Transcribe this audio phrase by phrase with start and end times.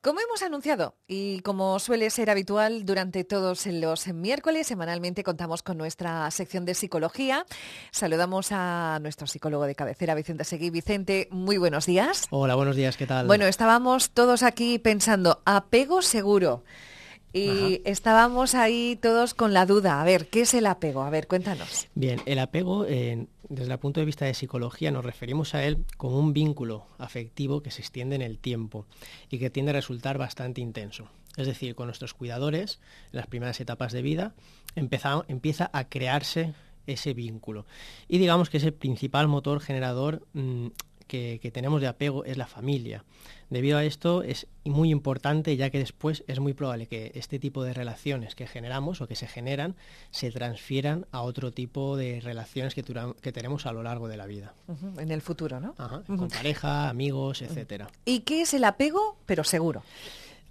[0.00, 5.76] Como hemos anunciado y como suele ser habitual durante todos los miércoles, semanalmente contamos con
[5.76, 7.44] nuestra sección de psicología.
[7.90, 10.70] Saludamos a nuestro psicólogo de cabecera, Vicente Seguí.
[10.70, 12.26] Vicente, muy buenos días.
[12.30, 13.26] Hola, buenos días, ¿qué tal?
[13.26, 16.62] Bueno, estábamos todos aquí pensando, apego seguro.
[17.32, 20.00] Y estábamos ahí todos con la duda.
[20.00, 21.02] A ver, ¿qué es el apego?
[21.02, 21.88] A ver, cuéntanos.
[21.94, 22.86] Bien, el apego,
[23.48, 27.62] desde el punto de vista de psicología, nos referimos a él como un vínculo afectivo
[27.62, 28.86] que se extiende en el tiempo
[29.30, 31.08] y que tiende a resultar bastante intenso.
[31.36, 32.80] Es decir, con nuestros cuidadores,
[33.12, 34.34] en las primeras etapas de vida,
[34.74, 36.54] empieza a crearse
[36.86, 37.64] ese vínculo.
[38.08, 40.68] Y digamos que es el principal motor generador mm,
[41.08, 43.04] que, tenemos de apego es la familia.
[43.50, 47.64] Debido a esto es muy importante ya que después es muy probable que este tipo
[47.64, 49.74] de relaciones que generamos o que se generan
[50.10, 54.26] se transfieran a otro tipo de relaciones que, que tenemos a lo largo de la
[54.26, 54.54] vida.
[54.98, 55.74] En el futuro, ¿no?
[56.06, 57.88] Con pareja, amigos, etcétera.
[58.04, 59.82] ¿Y qué es el apego, pero seguro?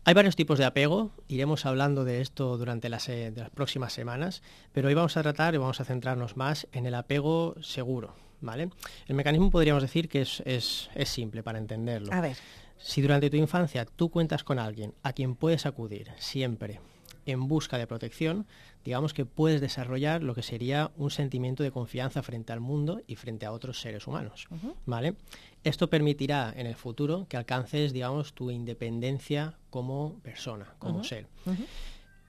[0.03, 4.41] Hay varios tipos de apego, iremos hablando de esto durante las, eh, las próximas semanas,
[4.71, 8.15] pero hoy vamos a tratar y vamos a centrarnos más en el apego seguro.
[8.41, 8.69] ¿Vale?
[9.07, 12.13] El mecanismo podríamos decir que es, es, es simple para entenderlo.
[12.13, 12.37] A ver.
[12.77, 16.79] Si durante tu infancia tú cuentas con alguien a quien puedes acudir siempre
[17.25, 18.45] en busca de protección,
[18.85, 23.15] digamos que puedes desarrollar lo que sería un sentimiento de confianza frente al mundo y
[23.15, 24.47] frente a otros seres humanos,
[24.85, 25.15] ¿vale?
[25.63, 31.27] Esto permitirá en el futuro que alcances, digamos, tu independencia como persona, como ser.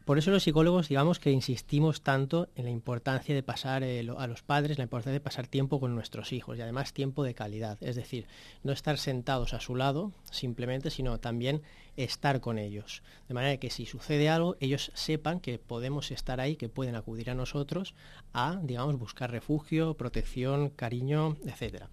[0.09, 4.27] Por eso los psicólogos, digamos que insistimos tanto en la importancia de pasar eh, a
[4.27, 7.77] los padres, la importancia de pasar tiempo con nuestros hijos y además tiempo de calidad.
[7.83, 8.27] Es decir,
[8.63, 11.61] no estar sentados a su lado simplemente, sino también
[11.99, 13.03] estar con ellos.
[13.29, 17.29] De manera que si sucede algo, ellos sepan que podemos estar ahí, que pueden acudir
[17.29, 17.95] a nosotros
[18.33, 21.85] a, digamos, buscar refugio, protección, cariño, etc.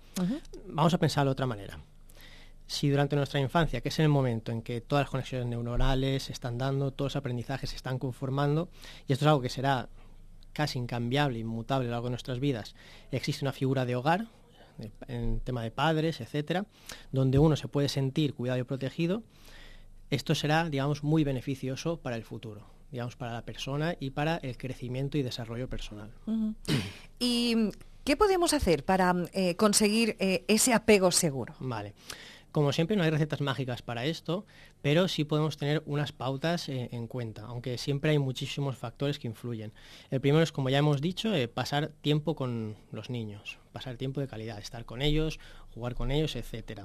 [0.68, 1.80] Vamos a pensarlo de otra manera
[2.68, 6.34] si durante nuestra infancia, que es el momento en que todas las conexiones neuronales se
[6.34, 8.70] están dando, todos los aprendizajes se están conformando,
[9.08, 9.90] y esto es algo que será
[10.54, 12.75] casi incambiable, inmutable a lo largo de nuestras vidas,
[13.12, 14.28] existe una figura de hogar,
[15.08, 16.66] en tema de padres, etcétera,
[17.12, 19.24] donde uno se puede sentir cuidado y protegido,
[20.09, 24.58] esto será, digamos, muy beneficioso para el futuro, digamos, para la persona y para el
[24.58, 26.12] crecimiento y desarrollo personal.
[27.20, 27.70] ¿Y
[28.04, 31.56] qué podemos hacer para eh, conseguir eh, ese apego seguro?
[31.59, 31.94] Vale.
[32.56, 34.46] Como siempre no hay recetas mágicas para esto,
[34.82, 39.28] pero sí podemos tener unas pautas eh, en cuenta, aunque siempre hay muchísimos factores que
[39.28, 39.74] influyen.
[40.10, 44.22] El primero es, como ya hemos dicho, eh, pasar tiempo con los niños, pasar tiempo
[44.22, 45.38] de calidad, estar con ellos,
[45.74, 46.84] jugar con ellos, etc.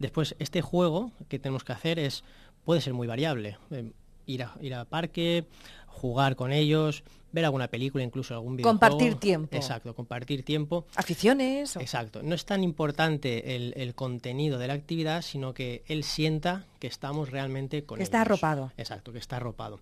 [0.00, 2.24] Después, este juego que tenemos que hacer es
[2.64, 3.56] puede ser muy variable.
[3.70, 3.92] Eh,
[4.26, 5.46] ir, a, ir a parque,
[5.86, 8.68] jugar con ellos, ver alguna película, incluso algún video.
[8.68, 9.54] Compartir tiempo.
[9.56, 10.86] Exacto, compartir tiempo.
[10.96, 11.76] Aficiones.
[11.76, 12.22] Exacto.
[12.22, 17.30] No es tan importante el, contenido de la actividad, sino que él sienta que estamos
[17.30, 18.72] realmente con que Está arropado.
[18.76, 19.80] Exacto, que está arropado.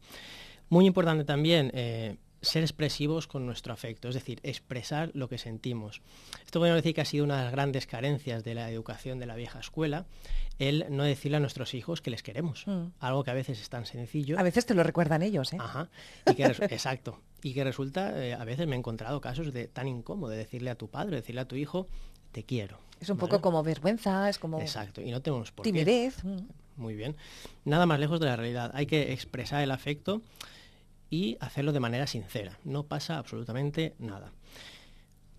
[0.68, 6.00] Muy importante también eh, ser expresivos con nuestro afecto, es decir, expresar lo que sentimos.
[6.44, 9.26] Esto podemos decir que ha sido una de las grandes carencias de la educación de
[9.26, 10.06] la vieja escuela,
[10.58, 12.86] el no decirle a nuestros hijos que les queremos, mm.
[13.00, 14.38] algo que a veces es tan sencillo.
[14.38, 15.58] A veces te lo recuerdan ellos, ¿eh?
[15.60, 15.88] Ajá,
[16.26, 20.38] exacto, y que resulta, eh, a veces me he encontrado casos de tan incómodo de
[20.38, 21.88] decirle a tu padre, decirle a tu hijo,
[22.32, 22.78] te quiero.
[23.00, 24.60] Es un poco como vergüenza, es como...
[24.60, 26.24] Exacto, y no tenemos por Timidez.
[26.24, 26.38] Mm.
[26.76, 27.16] Muy bien.
[27.64, 28.70] Nada más lejos de la realidad.
[28.74, 30.22] Hay que expresar el afecto
[31.10, 32.58] y hacerlo de manera sincera.
[32.64, 34.32] No pasa absolutamente nada.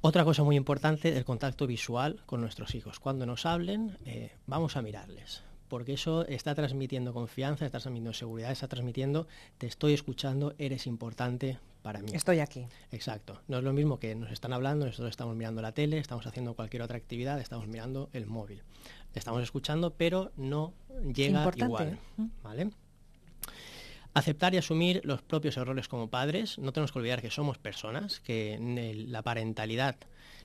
[0.01, 2.99] Otra cosa muy importante, el contacto visual con nuestros hijos.
[2.99, 8.51] Cuando nos hablen, eh, vamos a mirarles, porque eso está transmitiendo confianza, está transmitiendo seguridad,
[8.51, 12.11] está transmitiendo, te estoy escuchando, eres importante para mí.
[12.13, 12.67] Estoy aquí.
[12.91, 13.41] Exacto.
[13.47, 16.53] No es lo mismo que nos están hablando, nosotros estamos mirando la tele, estamos haciendo
[16.53, 18.61] cualquier otra actividad, estamos mirando el móvil.
[19.15, 20.73] Estamos escuchando, pero no
[21.13, 21.99] llega igual.
[22.43, 22.69] ¿Vale?
[24.13, 26.57] Aceptar y asumir los propios errores como padres.
[26.57, 28.57] No tenemos que olvidar que somos personas, que
[29.07, 29.97] la parentalidad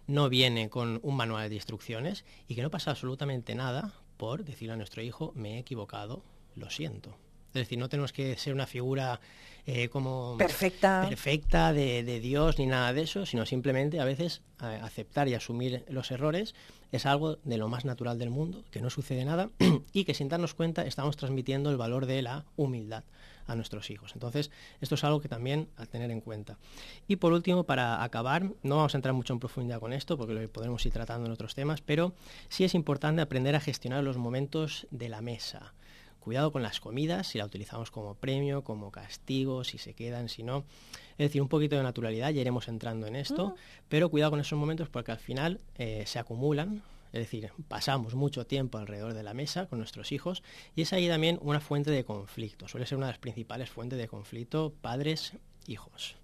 [0.07, 4.75] no viene con un manual de instrucciones y que no pasa absolutamente nada por decirle
[4.75, 6.23] a nuestro hijo, me he equivocado,
[6.55, 7.17] lo siento.
[7.55, 9.21] Es decir, no tenemos que ser una figura
[9.67, 14.43] eh, como perfecta, perfecta de, de, Dios ni nada de eso, sino simplemente a veces
[14.59, 16.55] aceptar y asumir los errores
[16.93, 19.51] es algo de lo más natural del mundo, que no sucede nada
[19.93, 23.05] y que sin darnos cuenta estamos transmitiendo el valor de la humildad
[23.47, 24.13] a nuestros hijos.
[24.15, 24.51] Entonces,
[24.81, 26.59] esto es algo que también a tener en cuenta.
[27.09, 30.35] Y por último, para acabar, no vamos a entrar mucho en profundidad con esto, porque
[30.35, 32.15] lo podremos ir tratando en otros temas, pero
[32.49, 35.75] sí es importante aprender a gestionar los momentos de la mesa.
[36.23, 40.45] Cuidado con las comidas, si la utilizamos como premio, como castigo, si se quedan, si
[40.45, 40.65] no.
[41.13, 43.57] Es decir, un poquito de naturalidad, ya iremos entrando en esto,
[43.89, 46.83] pero cuidado con esos momentos porque al final eh, se acumulan
[47.13, 50.43] Es decir, pasamos mucho tiempo alrededor de la mesa con nuestros hijos
[50.77, 52.69] y es ahí también una fuente de conflicto.
[52.69, 56.15] Suele ser una de las principales fuentes de conflicto padres-hijos.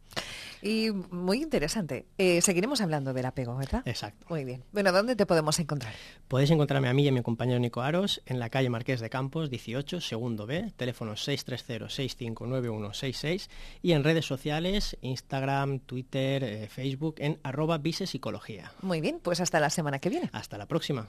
[0.62, 2.06] Y muy interesante.
[2.18, 3.82] Eh, seguiremos hablando del apego, ¿verdad?
[3.84, 4.26] Exacto.
[4.28, 4.62] Muy bien.
[4.72, 5.92] Bueno, ¿dónde te podemos encontrar?
[6.28, 9.10] Podéis encontrarme a mí y a mi compañero Nico Aros en la calle Marqués de
[9.10, 13.48] Campos, 18, segundo B, teléfono 630-659166
[13.82, 18.70] y en redes sociales, Instagram, Twitter, eh, Facebook, en arroba Psicología.
[18.82, 20.28] Muy bien, pues hasta la semana que viene.
[20.32, 21.08] Hasta la próxima.